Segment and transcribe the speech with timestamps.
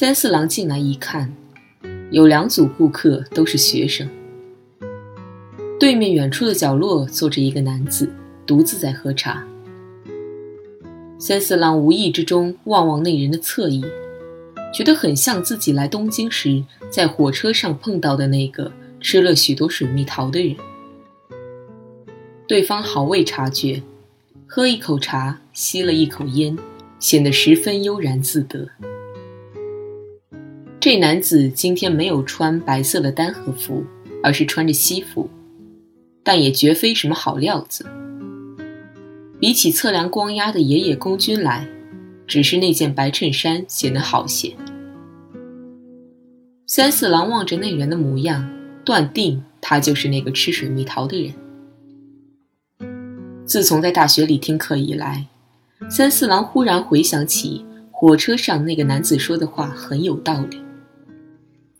[0.00, 1.30] 三四郎进来一看，
[2.10, 4.08] 有两组顾客都是学生。
[5.78, 8.10] 对面远处的角落坐着一个男子，
[8.46, 9.46] 独自在喝茶。
[11.18, 13.84] 三四郎无意之中望望那人的侧翼，
[14.72, 18.72] 觉得很像自己来东京时在火车上碰到的那个
[19.02, 20.56] 吃了许多水蜜桃的人。
[22.48, 23.82] 对方毫未察觉，
[24.46, 26.56] 喝一口茶，吸了一口烟，
[26.98, 28.66] 显得十分悠然自得。
[30.80, 33.84] 这男子今天没有穿白色的单和服，
[34.22, 35.28] 而是穿着西服，
[36.24, 37.84] 但也绝非什么好料子。
[39.38, 41.68] 比起测量光压的爷爷公君来，
[42.26, 44.56] 只是那件白衬衫显得好些。
[46.66, 48.50] 三四郎望着那人的模样，
[48.82, 51.34] 断定他就是那个吃水蜜桃的人。
[53.44, 55.26] 自从在大学里听课以来，
[55.90, 60.59] 三四郎忽然回想起火车上那个男子说的话很有道理。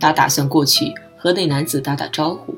[0.01, 2.55] 他打算过去和那男子打打招呼，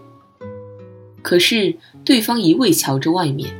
[1.20, 3.52] 可是对方一味瞧着外面，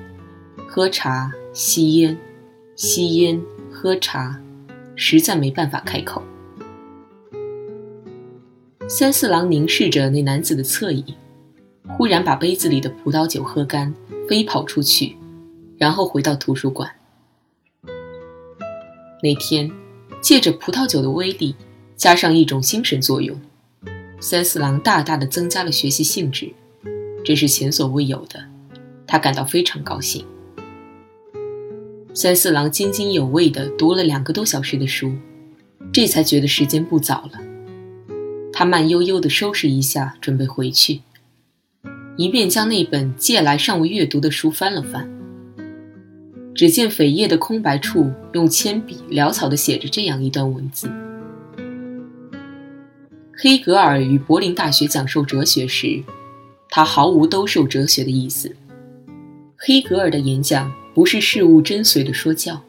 [0.68, 2.16] 喝茶、吸烟、
[2.76, 4.40] 吸烟、喝茶，
[4.94, 6.22] 实在没办法开口。
[8.88, 11.04] 三四郎凝视着那男子的侧影，
[11.88, 13.92] 忽然把杯子里的葡萄酒喝干，
[14.28, 15.16] 飞跑出去，
[15.76, 16.88] 然后回到图书馆。
[19.22, 19.70] 那天，
[20.20, 21.56] 借着葡萄酒的威力，
[21.96, 23.40] 加上一种精神作用。
[24.22, 26.52] 三四郎大大的增加了学习兴致，
[27.24, 28.40] 这是前所未有的，
[29.04, 30.24] 他感到非常高兴。
[32.14, 35.12] 三四郎津津有味地读了两个多小时的书，
[35.92, 37.40] 这才觉得时间不早了。
[38.52, 41.00] 他慢悠悠地收拾一下，准备回去，
[42.16, 45.10] 一便将那本借来尚未阅读的书翻了翻。
[46.54, 50.88] 只见扉页的空白处，用铅笔潦草地写着这样一段文字。
[53.34, 56.02] 黑格尔与柏林大学讲授哲学时，
[56.68, 58.54] 他毫无兜售哲学的意思。
[59.56, 62.62] 黑格尔的演讲不是事物真髓的说教，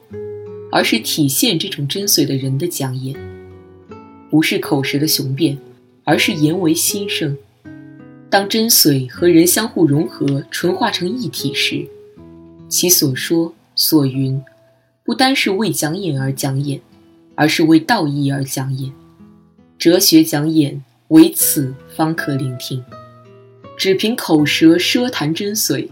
[0.72, 3.14] 而是体现这种真髓的人的讲演；
[4.32, 5.58] 不是口舌的雄辩，
[6.06, 7.38] 而是言为心声。
[8.30, 11.86] 当真髓和人相互融合、纯化成一体时，
[12.70, 14.42] 其所说所云，
[15.04, 16.80] 不单是为讲演而讲演，
[17.36, 18.92] 而是为道义而讲演。
[19.84, 22.82] 哲学讲演，唯此方可聆听。
[23.78, 25.90] 只凭口舌奢谈真髓，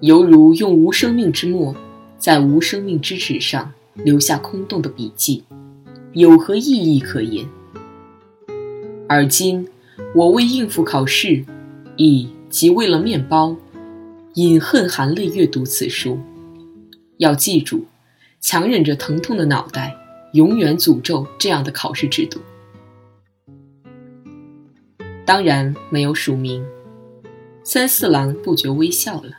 [0.00, 1.74] 犹如用无生命之墨，
[2.18, 5.42] 在无生命之纸上留下空洞的笔记，
[6.12, 7.46] 有何意义可言？
[9.08, 9.66] 而今
[10.14, 11.42] 我为应付考试，
[11.96, 13.56] 亦即为了面包，
[14.34, 16.20] 饮恨含泪阅读此书。
[17.16, 17.86] 要记住，
[18.38, 19.96] 强忍着疼痛的脑袋，
[20.34, 22.38] 永远诅咒这样的考试制度。
[25.30, 26.60] 当然没有署名。
[27.62, 29.30] 三四郎不觉微笑了，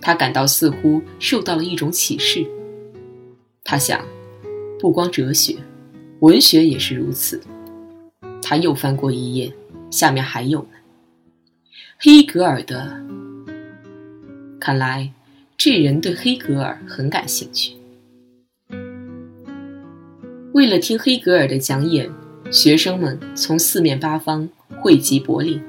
[0.00, 2.46] 他感到似乎受到了一种启示。
[3.64, 4.06] 他想，
[4.78, 5.56] 不光哲学，
[6.20, 7.40] 文学也是如此。
[8.40, 9.52] 他又翻过一页，
[9.90, 10.78] 下面还有呢。
[11.98, 13.02] 黑格尔的，
[14.60, 15.12] 看来
[15.56, 17.72] 这人对黑格尔很感兴趣。
[20.52, 22.08] 为了听黑格尔的讲演，
[22.52, 24.48] 学生们从四面八方。
[24.80, 25.60] 汇集柏林，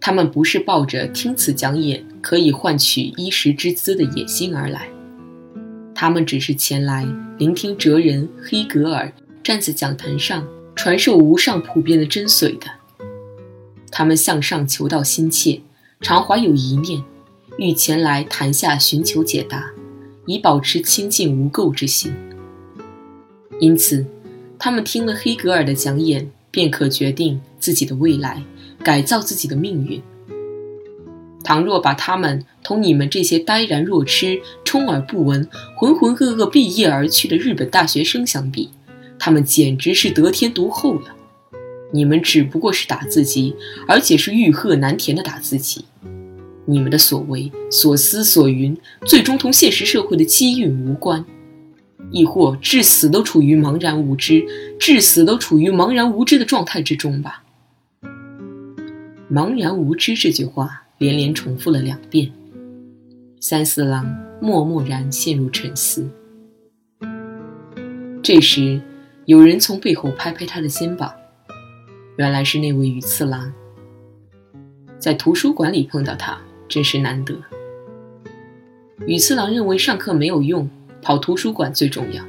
[0.00, 4.88] 他们不是抱着听此讲演可以换取衣食之资的野心而来，
[5.94, 7.06] 他们只是前来
[7.38, 12.66] 聆听哲人黑格尔站在讲坛上传授无上普遍的真髓的。
[13.90, 15.60] 他们向上求道心切，
[16.00, 17.02] 常怀有一念，
[17.58, 19.72] 欲前来坛下寻求解答，
[20.26, 22.12] 以保持清净无垢之心。
[23.60, 24.04] 因此，
[24.58, 26.30] 他们听了黑格尔的讲演。
[26.54, 28.40] 便可决定自己的未来，
[28.84, 30.00] 改造自己的命运。
[31.42, 38.70] 倘若把他们同你们这些呆然若痴、充耳不闻、浑浑噩噩毕业而去的日本大学生相比，
[39.18, 41.08] 他们简直是得天独厚了。
[41.92, 43.56] 你们只不过是打字机，
[43.88, 45.84] 而且是欲壑难填的打字机。
[46.66, 51.24] 你们的所为、所思、所云，最终同现实社会的机运无关。
[52.10, 54.44] 亦或至死都处于茫然无知，
[54.78, 57.42] 至死都处于茫然无知的状态之中吧。
[59.30, 62.30] 茫然无知这句话连连重复了两遍，
[63.40, 64.06] 三四郎
[64.40, 66.08] 默默然陷入沉思。
[68.22, 68.80] 这时，
[69.24, 71.12] 有人从背后拍拍他的肩膀，
[72.16, 73.52] 原来是那位羽次郎。
[74.98, 77.34] 在图书馆里碰到他，真是难得。
[79.06, 80.68] 羽次郎认为上课没有用，
[81.04, 82.24] 跑图书馆最重要。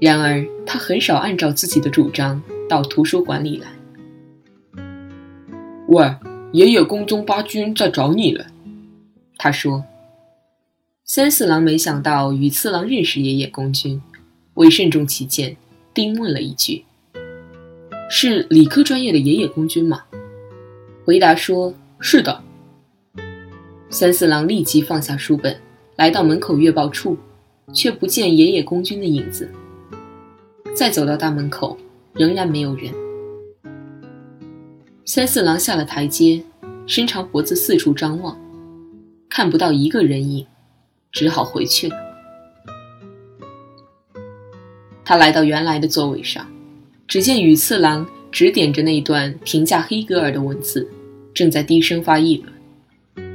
[0.00, 3.68] 然而，他很少按照自己的主张到图书馆里来。
[5.88, 6.16] 喂，
[6.52, 8.46] 爷爷宫中八军在找你了，
[9.36, 9.84] 他说。
[11.04, 14.02] 三四郎没想到羽次郎认识爷爷宫军，
[14.54, 15.56] 为慎重起见，
[15.94, 16.84] 丁问了一句
[18.10, 20.02] ：“是理科专业的爷爷宫军吗？”
[21.06, 22.42] 回答说：“是的。”
[23.88, 25.56] 三四郎立即放下书本，
[25.94, 27.16] 来到门口阅报处，
[27.72, 29.50] 却不见爷爷公军的影子。
[30.74, 31.76] 再走到大门口，
[32.12, 32.92] 仍然没有人。
[35.04, 36.42] 三四郎下了台阶，
[36.86, 38.38] 伸长脖子四处张望，
[39.28, 40.46] 看不到一个人影，
[41.12, 41.96] 只好回去了。
[45.04, 46.46] 他来到原来的座位上，
[47.06, 50.90] 只见羽次郎指点着那段评价黑格尔的文字。
[51.32, 52.42] 正在低声发议
[53.14, 53.30] 论，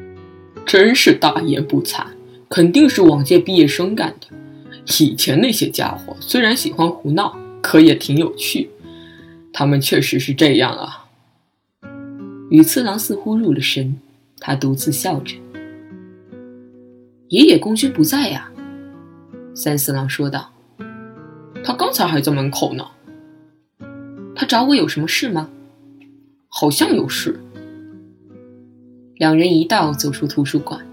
[0.66, 2.04] 真是大言不惭，
[2.52, 4.28] 肯定是往届毕业生干的。
[5.00, 8.70] 以前那些家伙虽然喜欢胡闹，可也挺有趣。
[9.54, 11.08] 他们确实是这样啊。
[12.50, 13.96] 羽次郎似乎入了神，
[14.38, 15.38] 他独自笑着。
[17.30, 18.52] 爷爷公君不在呀，
[19.56, 20.52] 三四郎说道。
[21.64, 22.86] 他刚才还在门口呢。
[24.36, 25.50] 他找我有什么事吗？
[26.50, 27.40] 好像有事。
[29.16, 30.86] 两人一道走出图书馆。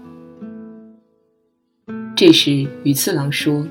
[2.19, 3.65] 这时，羽次郎说：“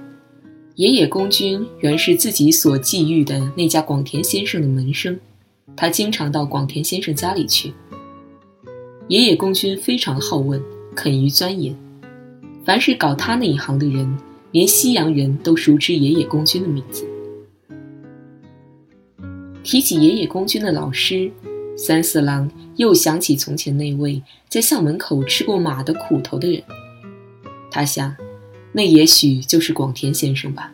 [0.77, 5.21] 野野公君原是自己所觊觎的那家广田先生的门生，
[5.77, 7.75] 他经常到广田先生家里去。
[9.09, 10.63] 野野公君非常好问，
[10.97, 11.77] 肯于钻研。
[12.65, 14.17] 凡是搞他那一行的人，
[14.53, 17.07] 连西洋人都熟知野野公君的名字。
[19.63, 21.31] 提起野野公君的老师。”
[21.77, 26.63] 三四郎又想起从前那位在校门口吃过马的苦头的人，
[27.71, 28.17] 他想，
[28.79, 30.73] 那也许就是广田先生吧。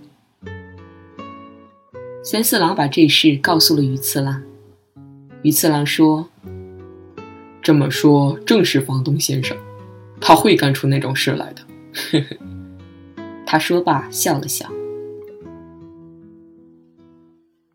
[2.22, 4.42] 三四郎把这事告诉了羽次郎，
[5.40, 6.28] 羽次郎说
[7.64, 9.56] ：“这么说正是房东先生，
[10.20, 11.62] 他会干出那种事来的。”
[12.12, 12.36] 呵呵。
[13.46, 14.70] 他说罢笑了笑。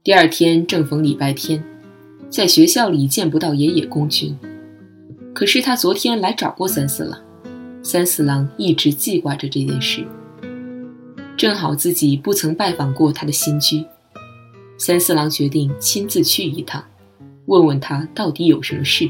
[0.04, 1.64] 第二天正逢礼拜天。
[2.30, 4.38] 在学校里见不到野野公君，
[5.34, 7.20] 可是他昨天来找过三四郎，
[7.82, 10.06] 三四郎一直记挂着这件事。
[11.40, 13.86] 正好自己不曾拜访过他的新居，
[14.78, 16.84] 三四郎决定亲自去一趟，
[17.46, 19.10] 问问他到底有什么事。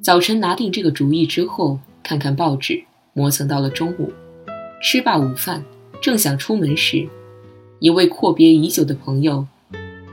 [0.00, 2.84] 早晨拿定这个主意之后，看看报纸，
[3.14, 4.12] 磨蹭到了中午。
[4.82, 5.64] 吃罢午饭，
[6.02, 7.08] 正想出门时，
[7.78, 9.46] 一位阔别已久的朋友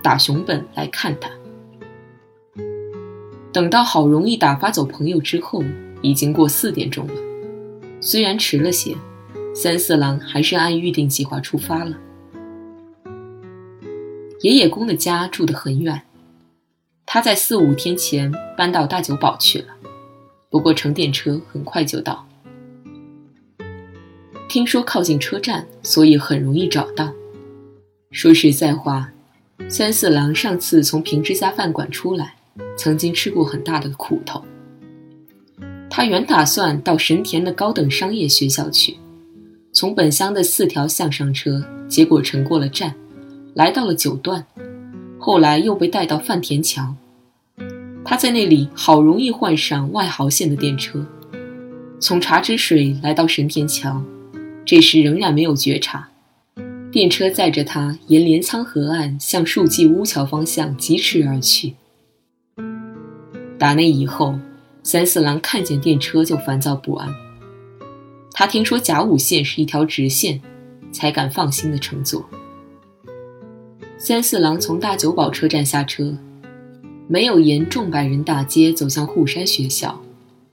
[0.01, 1.29] 打熊本来看他。
[3.51, 5.61] 等到好容易打发走朋友之后，
[6.01, 7.13] 已经过四点钟了。
[7.99, 8.95] 虽然迟了些，
[9.53, 11.97] 三四郎还是按预定计划出发了。
[14.39, 16.03] 爷爷公的家住得很远，
[17.05, 19.65] 他在四五天前搬到大久保去了。
[20.51, 22.27] 不过乘电车很快就到。
[24.49, 27.11] 听说靠近车站，所以很容易找到。
[28.11, 29.09] 说实在话，
[29.69, 32.35] 三四郎上次从平之家饭馆出来，
[32.77, 34.43] 曾经吃过很大的苦头。
[35.89, 38.97] 他原打算到神田的高等商业学校去，
[39.71, 42.93] 从本乡的四条巷上车，结果乘过了站，
[43.53, 44.45] 来到了九段，
[45.17, 46.93] 后来又被带到饭田桥。
[48.03, 51.05] 他在那里好容易换上外豪线的电车，
[51.99, 54.03] 从茶之水来到神田桥，
[54.65, 56.09] 这时仍然没有觉察，
[56.91, 61.75] 电车载着他沿镰仓河岸向树纪屋桥方向疾驰而去。
[63.57, 64.37] 打那以后，
[64.83, 67.07] 三四郎看见电车就烦躁不安。
[68.33, 70.41] 他听说甲午线是一条直线，
[70.91, 72.27] 才敢放心的乘坐。
[73.97, 76.17] 三四郎从大久保车站下车。
[77.11, 80.01] 没有沿重百人大街走向护山学校，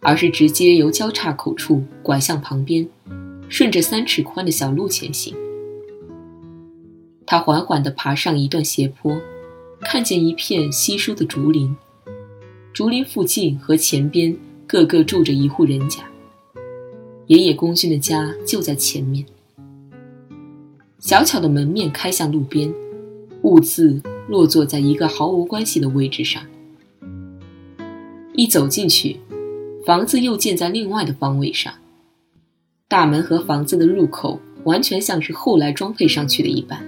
[0.00, 2.84] 而是直接由交叉口处拐向旁边，
[3.48, 5.32] 顺着三尺宽的小路前行。
[7.24, 9.16] 他缓缓地爬上一段斜坡，
[9.82, 11.76] 看见一片稀疏的竹林，
[12.72, 14.36] 竹林附近和前边
[14.66, 16.00] 个个住着一户人家。
[17.28, 19.24] 爷爷公君的家就在前面。
[20.98, 22.74] 小巧的门面开向路边，
[23.42, 26.42] 兀自落座在一个毫无关系的位置上。
[28.35, 29.16] 一走进去，
[29.85, 31.73] 房子又建在另外的方位上。
[32.87, 36.82] 大门和房子的入口完全像是后来装配上去的一般。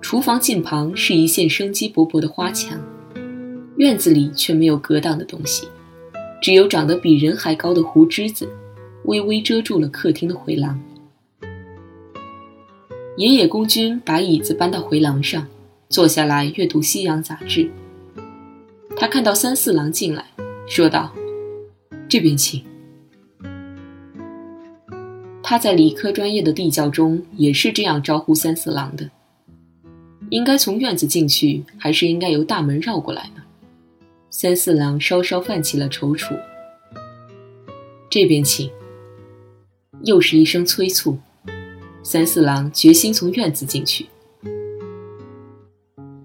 [0.00, 2.78] 厨房近旁是一线生机勃勃的花墙，
[3.76, 5.66] 院子里却没有隔挡的东西，
[6.42, 8.48] 只有长得比人还高的胡枝子，
[9.04, 10.78] 微微遮住了客厅的回廊。
[13.16, 15.46] 爷爷公君把椅子搬到回廊上，
[15.88, 17.70] 坐下来阅读西洋杂志。
[18.96, 20.26] 他看到三四郎进来，
[20.66, 21.14] 说道
[22.10, 22.64] ：“这边请。”
[25.44, 29.08] 他在理科专业的地教中也是这样招呼三四郎的。
[30.30, 33.42] 应该从院子进去，还是应该由大门绕过来呢？
[34.28, 36.36] 三四郎稍稍泛起了踌躇。
[38.10, 38.68] 这边请。
[40.02, 41.16] 又是一声催促，
[42.06, 44.06] 三四郎决心从院子进去。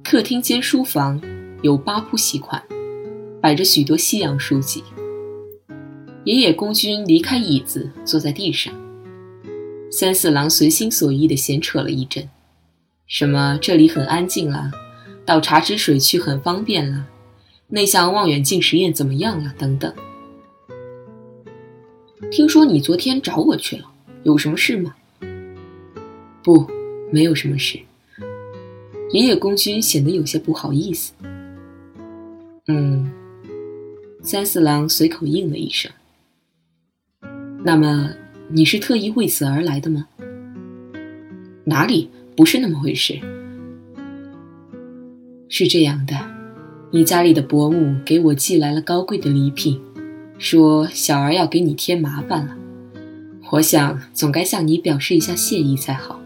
[0.03, 1.21] 客厅兼书房
[1.61, 2.61] 有八铺席款，
[3.41, 4.83] 摆着许多西洋书籍。
[6.25, 8.73] 爷爷公君离开椅子，坐在地上。
[9.89, 12.27] 三四郎随心所欲地闲扯了一阵。
[13.07, 13.57] 什么？
[13.61, 14.69] 这里很安静了，
[15.25, 17.07] 倒茶汁水去很方便了。
[17.69, 19.53] 那项望远镜实验怎么样了？
[19.57, 19.93] 等等。
[22.29, 23.89] 听说你昨天找我去了，
[24.23, 24.95] 有什么事吗？
[26.43, 26.65] 不，
[27.11, 27.79] 没有什么事。
[29.11, 31.13] 爷爷公君显得有些不好意思。
[32.67, 33.11] 嗯，
[34.21, 35.91] 三四郎随口应了一声。
[37.63, 38.11] 那么
[38.49, 40.07] 你是特意为此而来的吗？
[41.65, 42.09] 哪里？
[42.35, 43.19] 不是那么回事，
[45.49, 46.15] 是这样的，
[46.89, 49.81] 你家里的伯母给我寄来了高贵的礼品，
[50.37, 52.55] 说小儿要给你添麻烦了，
[53.51, 56.21] 我想总该向你表示一下谢意才好。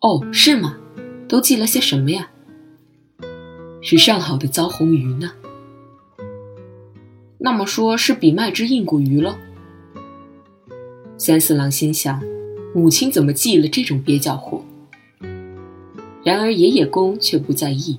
[0.00, 0.78] 哦，是吗？
[1.28, 2.30] 都寄了些什么呀？
[3.82, 5.32] 是上好的糟红鱼呢。
[7.38, 9.38] 那么说是比卖之硬骨鱼了。
[11.16, 12.22] 三四郎心想。
[12.72, 14.64] 母亲怎么寄了这种蹩脚货？
[16.22, 17.98] 然而爷爷公却不在意，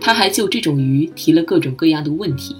[0.00, 2.54] 他还就这种鱼提了各种各样的问题。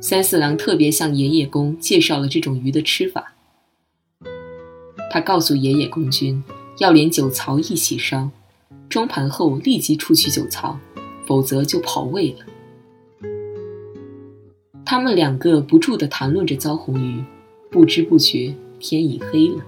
[0.00, 3.34] 三四郎特别向爷爷公介绍了这种鱼的吃法。
[5.08, 6.42] 他告诉爷爷公君，
[6.80, 8.30] 要连酒槽一起烧，
[8.88, 10.78] 装盘后立即出去酒槽，
[11.26, 13.28] 否则就跑味了。
[14.82, 17.22] 他们两个不住地谈论着糟红鱼，
[17.70, 18.54] 不知不觉。
[18.78, 19.62] 天已黑了，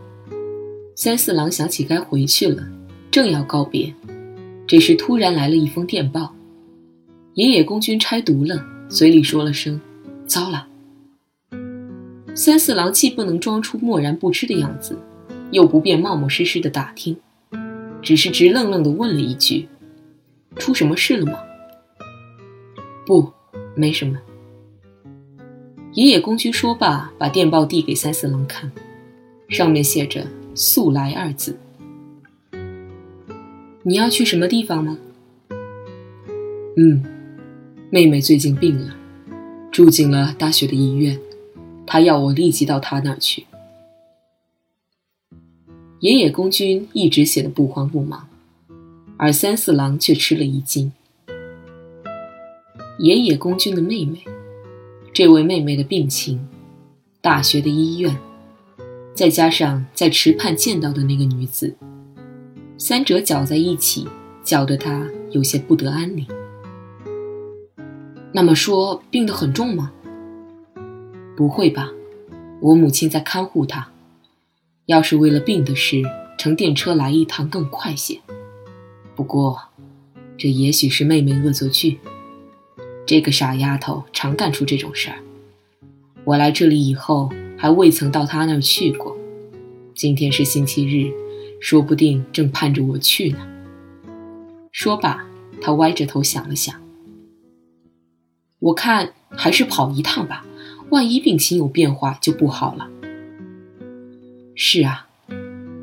[0.97, 2.67] 三四郎想起该回去了，
[3.11, 3.95] 正要告别，
[4.67, 6.35] 这时突然来了一封电报。
[7.35, 9.79] 爷爷公君拆读了，嘴里说了声
[10.25, 10.67] ：“糟了。”
[12.35, 14.97] 三四郎既不能装出漠然不知的样子，
[15.53, 17.17] 又不便冒冒失失的打听，
[18.03, 19.69] 只是直愣愣的问了一句
[20.57, 21.39] ：“出什么事了吗
[23.07, 23.31] ？”“不，
[23.77, 24.19] 没什么。”
[25.95, 28.73] 爷爷公君说罢，把电报递给三四郎看。
[29.49, 31.59] 上面写着“速来”二字。
[33.83, 34.97] 你要去什么地方吗？
[36.79, 37.05] 嗯，
[37.91, 38.97] 妹妹最近病了，
[39.71, 41.21] 住进了大学的医院，
[41.87, 43.45] 她要我立即到她那儿去。
[46.03, 48.27] 野野公君一直写的不慌不忙，
[49.17, 50.91] 而三四郎却吃了一惊。
[52.99, 54.19] 野野公君的妹妹，
[55.13, 56.45] 这位妹妹的病情，
[57.21, 58.19] 大学的医院。
[59.15, 61.77] 再加上在池畔见到的那个女子，
[62.77, 64.09] 三者搅在一起，
[64.43, 66.27] 搅得他有些不得安宁。
[68.33, 69.93] 那么说，病得很重吗？
[71.37, 71.93] 不会吧，
[72.59, 73.93] 我母亲在看护他。
[74.93, 76.03] 要是为了病的事，
[76.37, 78.21] 乘电车来一趟更快些。
[79.17, 79.59] 不过，
[80.37, 81.99] 这也许是妹妹恶作剧。
[83.07, 85.17] 这个傻丫头常干出这种事儿。
[86.25, 87.33] 我来这里以后。
[87.63, 89.17] 还未曾到她那儿去过，
[89.95, 91.13] 今天是星期日，
[91.61, 93.39] 说不定正盼着我去呢。
[94.73, 95.25] 说罢，
[95.61, 96.75] 他歪着头想了想，
[98.59, 100.45] 我看还是跑一趟吧，
[100.91, 102.91] 万一病情有变化就不好了。
[104.65, 105.09] 是啊，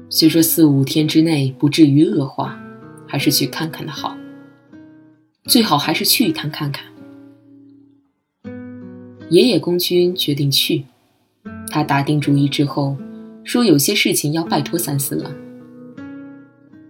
[0.09, 2.57] 虽说四五天之内不至于恶化，
[3.05, 4.15] 还是去看看的好。
[5.43, 6.86] 最好还是去一趟看看。
[9.29, 10.86] 野野公君决定去。
[11.69, 12.95] 他打定主意之后，
[13.43, 15.29] 说有些事情要拜托三四郎。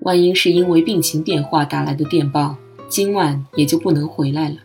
[0.02, 2.56] 万一是因为病情变化打来的电报，
[2.88, 4.58] 今晚也就不能回来了。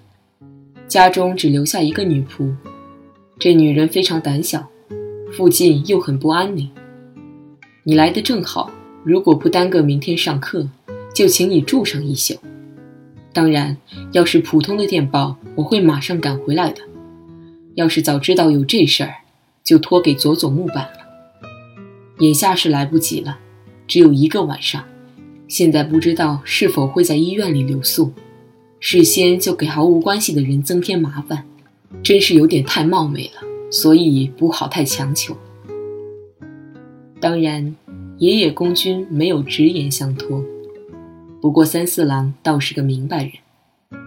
[0.86, 2.54] 家中只留下一个女仆，
[3.38, 4.68] 这女人非常胆小，
[5.32, 6.70] 附近又很不安宁。
[7.86, 8.70] 你来的正好，
[9.04, 10.66] 如果不耽搁明天上课，
[11.14, 12.34] 就请你住上一宿。
[13.30, 13.76] 当然，
[14.12, 16.80] 要是普通的电报，我会马上赶回来的。
[17.74, 19.16] 要是早知道有这事儿，
[19.62, 20.92] 就托给佐佐木办了。
[22.20, 23.38] 眼下是来不及了，
[23.86, 24.82] 只有一个晚上。
[25.46, 28.14] 现在不知道是否会在医院里留宿，
[28.80, 31.44] 事先就给毫无关系的人增添麻烦，
[32.02, 35.36] 真是有点太冒昧了，所以不好太强求。
[37.24, 37.74] 当然，
[38.18, 40.44] 野野公君没有直言相托，
[41.40, 43.32] 不过三四郎倒是个明白人，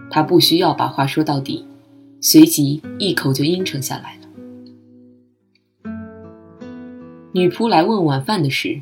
[0.08, 1.64] 他不需要把话说到底，
[2.20, 5.90] 随即一口就应承下来了。
[7.32, 8.80] 女仆来问晚饭的事，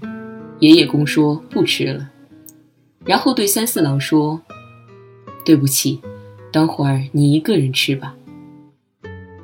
[0.60, 2.10] 爷爷公说不吃了。
[3.06, 4.42] 然后对三四郎说
[5.46, 5.98] ：“对不起，
[6.52, 8.14] 等会儿你一个人吃吧。”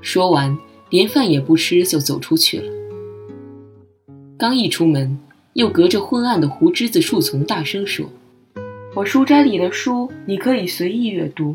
[0.03, 0.59] 说完，
[0.91, 2.82] 连饭也不吃就走出去了。
[4.43, 5.21] 刚一出门，
[5.53, 8.11] 又隔着昏暗的胡枝子树丛大声说
[8.93, 11.55] ：“我书斋里的书你可以随意阅读，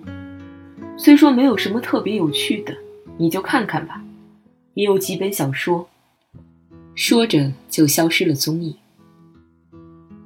[0.98, 2.74] 虽说没有什么特别有趣的，
[3.18, 4.02] 你就看看吧，
[4.74, 5.90] 也有几本小说。”
[6.96, 8.74] 说着就消失了踪影。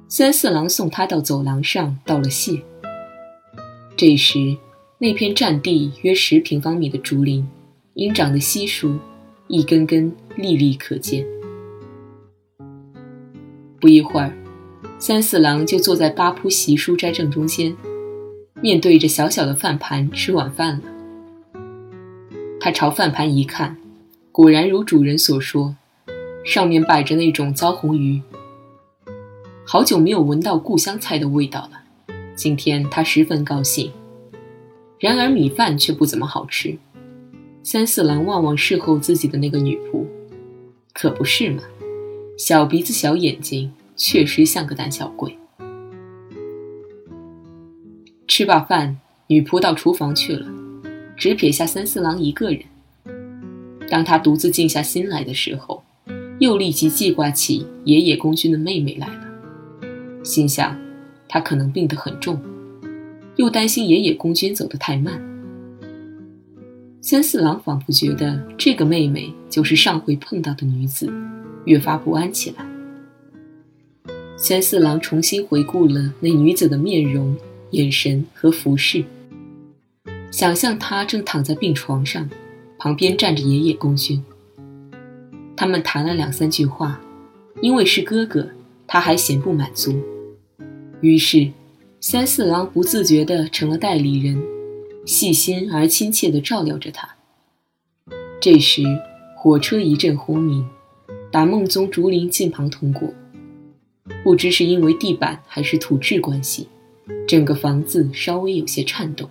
[0.06, 2.62] 三四郎送他到走廊上，道了谢。
[3.96, 4.56] 这时，
[4.98, 7.44] 那片占地约十平方米的竹林，
[7.94, 9.00] 因长得稀疏，
[9.48, 11.26] 一根根历历可见。
[13.82, 14.32] 不一会儿，
[15.00, 17.76] 三四郎就坐在八铺席书斋正中间，
[18.60, 20.82] 面对着小小的饭盘吃晚饭了。
[22.60, 23.76] 他朝饭盘一看，
[24.30, 25.74] 果然如主人所说，
[26.44, 28.22] 上面摆着那种糟红鱼。
[29.66, 31.82] 好久没有闻到故乡菜的味道了，
[32.36, 33.90] 今天他十分高兴。
[35.00, 36.78] 然而米饭却不怎么好吃。
[37.64, 40.04] 三四郎望望侍候自己的那个女仆，
[40.92, 41.64] 可不是嘛，
[42.38, 45.36] 小鼻子小眼睛，确实像个胆小鬼。
[48.26, 50.46] 吃罢饭，女仆到厨房去了，
[51.16, 52.62] 只撇下三四郎一个人。
[53.88, 55.82] 当他独自静下心来的时候，
[56.38, 60.24] 又立即记挂起野野公君的妹妹来了。
[60.24, 60.76] 心想，
[61.28, 62.40] 他可能病得很重，
[63.36, 65.20] 又担心野野公君走得太慢。
[67.04, 71.12] 三四郎仿佛觉得这个妹妹就是上回碰到的女子，
[71.64, 72.64] 越发不安起来。
[74.36, 77.36] 三四郎重新回顾了那女子的面容、
[77.72, 79.04] 眼神和服饰，
[80.30, 82.30] 想象她正躺在病床上，
[82.78, 84.22] 旁边站着爷爷公君。
[85.56, 87.00] 他们谈了两三句话，
[87.60, 88.48] 因为是哥哥，
[88.86, 90.00] 他还嫌不满足。
[91.00, 91.50] 于是，
[91.98, 94.40] 三四郎不自觉地成了代理人，
[95.04, 97.16] 细心而亲切地照料着他。
[98.40, 98.82] 这时，
[99.36, 100.68] 火车一阵轰鸣，
[101.30, 103.12] 打梦宗竹林近旁通过。
[104.24, 106.68] 不知是因为地板还是土质关系，
[107.26, 109.28] 整个房子稍微有些颤动。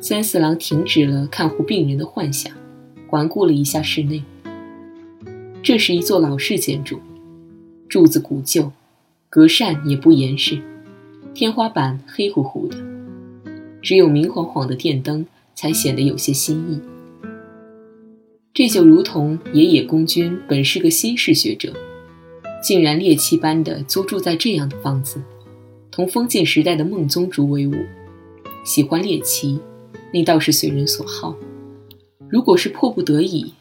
[0.00, 2.52] 三四郎停止了看护病人的幻想，
[3.08, 4.22] 环顾了一下室内。
[5.62, 7.00] 这是一座老式建筑。
[7.88, 8.70] 柱子古旧，
[9.28, 10.60] 隔扇也不严实，
[11.38, 12.78] 天花板黑乎乎的，
[13.82, 16.80] 只有明晃晃的电灯才显得有些新意。
[18.54, 21.74] 这就如同野野公君本是个新式学者，
[22.64, 25.20] 竟然猎奇般的租住在这样的房子，
[25.90, 27.74] 同封建时代的孟宗竹为伍。
[28.64, 29.60] 喜欢猎奇，
[30.14, 31.36] 那倒是随人所好；
[32.30, 33.52] 如果是迫不得已，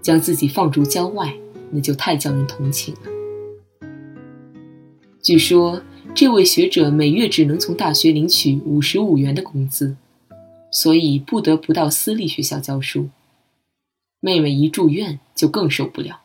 [0.00, 1.34] 将自己放逐郊外，
[1.70, 3.10] 那就太叫人同情了。
[5.22, 5.82] 据说
[6.16, 9.98] 这位学者每月只能从大学领取五十五元的工资，
[10.70, 13.10] 所以不得不到私立学校教书。
[14.20, 16.22] 妹妹一住院就更受不了。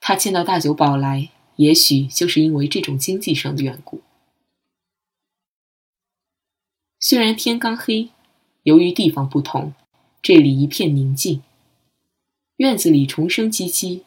[0.00, 4.00] 他见到大久保来，也许就是因为这种经济上的缘故。
[6.98, 8.08] 虽然天刚黑，
[8.64, 9.74] 由于地方不同，
[10.20, 11.40] 这里一片宁静。
[12.56, 14.00] 院子里虫声唧唧，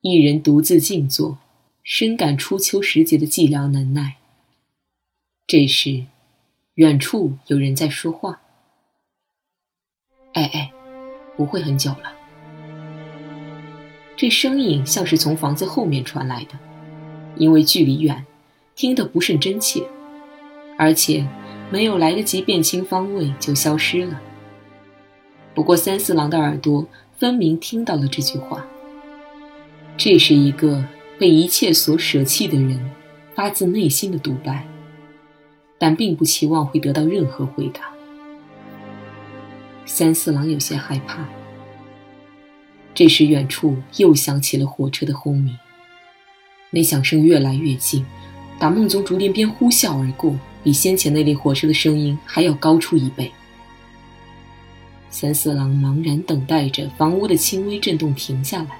[0.00, 1.38] 一人独自静坐。
[1.92, 4.14] 深感初秋时节的寂寥难耐。
[5.48, 6.04] 这时，
[6.74, 8.40] 远处有人在说话。
[10.34, 10.70] 哎哎，
[11.36, 12.12] 不会很久了。
[14.16, 16.56] 这声音像是从房子后面传来的，
[17.34, 18.24] 因为距离远，
[18.76, 19.82] 听得不甚真切，
[20.78, 21.26] 而且
[21.72, 24.22] 没有来得及辨清方位就消失了。
[25.56, 26.86] 不过三四郎的耳朵
[27.18, 28.64] 分明听到了这句话。
[29.96, 30.86] 这是一个
[31.20, 32.80] 被一切所舍弃的人
[33.34, 34.66] 发自内心的独白，
[35.76, 37.82] 但并不期望会得到任何回答。
[39.84, 41.28] 三四郎有些害怕。
[42.94, 45.54] 这时，远处又响起了火车的轰鸣，
[46.70, 48.02] 那响声越来越近，
[48.58, 53.30] 打梦中竹林边呼啸而过，比先前那列火车的声音还要高出一倍。
[55.10, 58.78] 三四郎茫然等待着房屋的轻微震动停下来。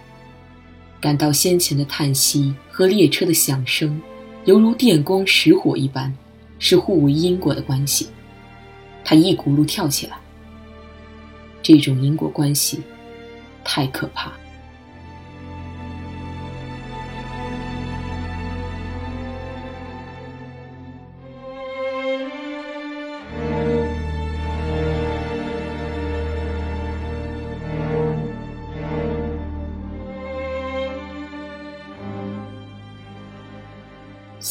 [1.01, 4.01] 感到先前的叹息和列车的响声，
[4.45, 6.13] 犹如电光石火一般，
[6.59, 8.09] 是互为因果的关系。
[9.03, 10.17] 他一骨碌跳起来。
[11.63, 12.81] 这种因果关系，
[13.65, 14.33] 太可怕。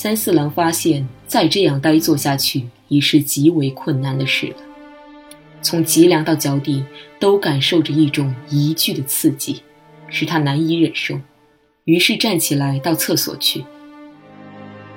[0.01, 4.55] 三四郎发现，再这样呆坐下去已是极为困难的事了。
[5.61, 6.85] 从脊梁到脚底，
[7.19, 9.61] 都感受着一种疑惧的刺激，
[10.07, 11.19] 使他难以忍受。
[11.83, 13.65] 于是站起来到厕所去。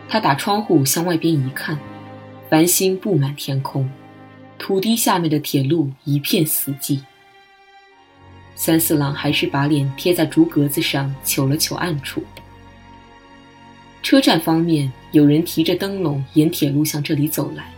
[0.09, 1.77] 他打窗户向外边一看，
[2.49, 3.91] 繁星布满天空，
[4.57, 7.01] 土地下面的铁路一片死寂。
[8.55, 12.23] 三四郎还是把脸贴在竹格子上，瞅了瞅暗处。
[14.03, 17.73] 车站方面有人提着灯笼沿铁路向这里走来，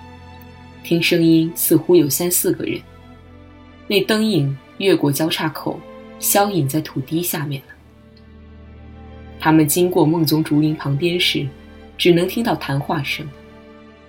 [0.83, 2.81] 听声音似乎有三四个人。
[3.87, 5.79] 那灯影越过交叉口，
[6.19, 7.75] 消隐在土地下面了。
[9.39, 11.47] 他们经过梦中竹林旁边时，
[11.99, 13.29] 只能听到谈话声，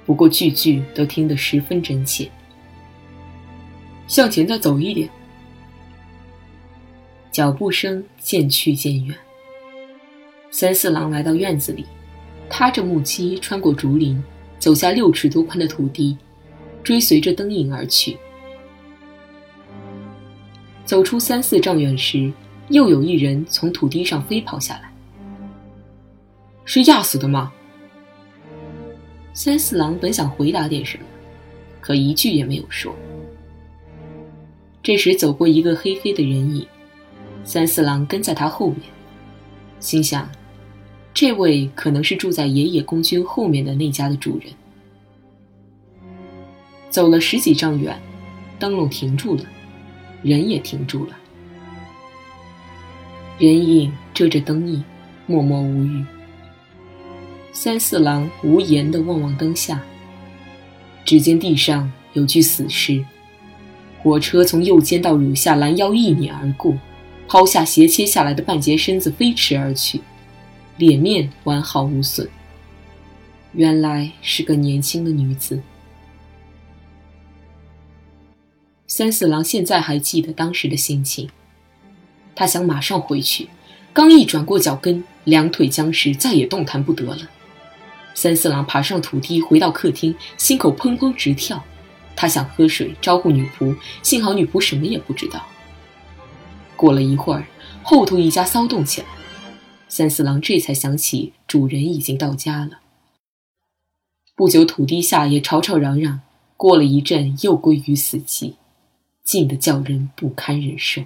[0.05, 2.31] 不过句句都听得十分真切。
[4.07, 5.09] 向前再走一点，
[7.29, 9.13] 脚步声渐去渐远。
[10.49, 11.85] 三四郎来到院子里。
[12.49, 14.23] 踏着木屐穿过竹林，
[14.59, 16.17] 走下六尺多宽的土地，
[16.83, 18.17] 追随着灯影而去。
[20.85, 22.31] 走出三四丈远时，
[22.69, 24.91] 又有一人从土地上飞跑下来。
[26.63, 27.51] 是压死的吗？
[29.33, 31.03] 三四郎本想回答点什么，
[31.81, 32.95] 可一句也没有说。
[34.81, 36.65] 这时走过一个黑黑的人影，
[37.43, 38.81] 三四郎跟在他后面，
[39.79, 40.29] 心想。
[41.15, 44.49] 这位可能是住在野野公君后面的那家的主人。
[46.89, 47.97] 走了十几丈远，
[48.59, 49.45] 灯笼停住了，
[50.21, 51.15] 人也停住了。
[53.39, 54.83] 人影遮着灯影，
[55.25, 56.05] 默默无语。
[57.53, 59.81] 三四郎无言地望望灯下，
[61.05, 63.01] 只见地上有具死尸，
[64.03, 66.77] 火车从右肩到乳下拦腰一碾而过，
[67.25, 70.01] 抛下斜切下来的半截身子飞驰而去。
[70.77, 72.27] 脸面完好无损，
[73.53, 75.61] 原来是个年轻的女子。
[78.87, 81.29] 三四郎现在还记得当时的心情，
[82.35, 83.47] 他想马上回去，
[83.93, 87.29] 刚一转过脚跟，两腿僵直，再也动弹不得了。
[88.13, 91.63] 三四郎爬上土地，回到客厅，心口砰砰直跳。
[92.17, 95.45] 他想喝水，招呼女仆，幸好女仆什么也不知道。
[96.75, 97.45] 过了一会儿，
[97.83, 99.07] 后头一家骚动起来。
[99.87, 102.81] 三四郎这才想起主人已经到家了。
[104.35, 106.21] 不久，土地下也吵吵嚷嚷，
[106.57, 108.55] 过了一阵又归于死寂，
[109.23, 111.03] 静得叫人不堪忍受。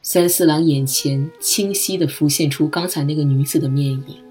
[0.00, 4.22] 三四郎眼前清晰地浮现出刚才那个女子的面影，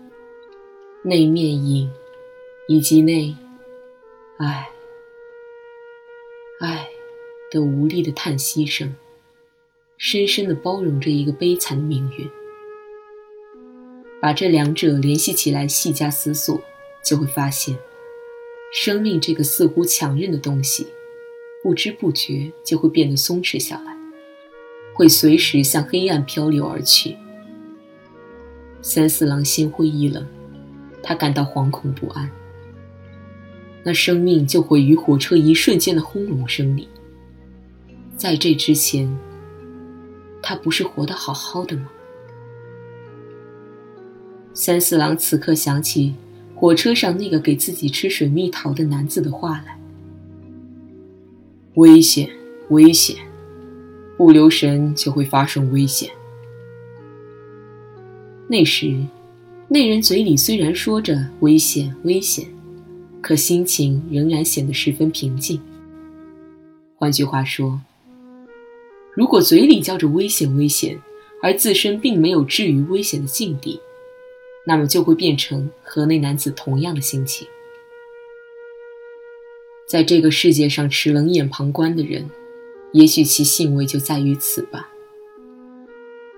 [1.03, 1.91] 那面影，
[2.69, 3.35] 以及那
[4.39, 4.69] “唉，
[6.61, 6.87] 唉”
[7.51, 8.95] 的无力的叹息声，
[9.97, 12.29] 深深地包容着一个悲惨的命运。
[14.25, 16.59] 把这两者联系起来，细加思索，
[17.03, 17.77] 就会发现，
[18.73, 20.87] 生命这个似乎强韧的东西，
[21.61, 23.95] 不知不觉就会变得松弛下来，
[24.95, 27.15] 会随时向黑暗漂流而去。
[28.81, 30.25] 三四郎心灰意冷，
[31.03, 32.27] 他感到惶恐不安。
[33.83, 36.89] 那生命就毁于火车一瞬间的轰隆声里。
[38.17, 39.07] 在这之前，
[40.41, 41.91] 他不是活得好好的吗？
[44.57, 46.15] 三四郎此刻想起
[46.55, 49.77] 火车上那个给自己吃水蜜桃的男子的话来
[51.75, 52.29] ：“危险，
[52.69, 53.17] 危险，
[54.15, 56.09] 不留神就会发生危险。”
[58.47, 58.95] 那时，
[59.67, 62.47] 那人嘴里虽然说着“危险，危险”，
[63.21, 65.59] 可心情仍然显得十分平静。
[66.95, 67.81] 换句话说，
[69.13, 70.97] 如果嘴里叫着危险危险，
[71.43, 73.81] 而自身并没有置于危险的境地，
[74.65, 77.47] 那么就会变成和那男子同样的心情。
[79.87, 82.29] 在这个世界上持冷眼旁观的人，
[82.91, 84.89] 也许其兴味就在于此吧。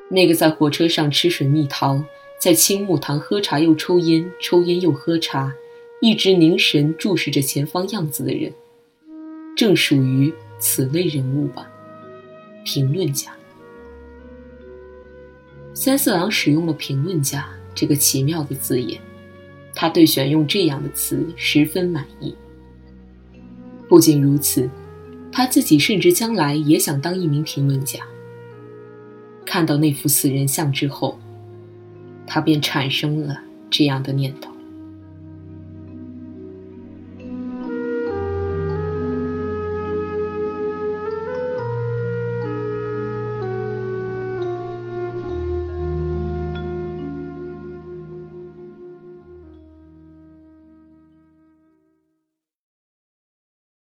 [0.09, 2.03] 那个在火车上吃水蜜桃，
[2.39, 5.55] 在青木堂喝茶又抽烟，抽烟又喝茶，
[6.01, 8.53] 一直凝神注视着前方样子的人，
[9.55, 11.71] 正属于此类人物吧。
[12.65, 13.33] 评论家。
[15.73, 18.99] 三四郎使用了“评论家”这个奇妙的字眼，
[19.75, 22.35] 他对选用这样的词十分满意。
[23.87, 24.67] 不仅如此，
[25.31, 27.99] 他自己甚至将来也想当一名评论家。
[29.45, 31.19] 看到那幅死人像之后，
[32.25, 34.51] 他便产生了这样的念头。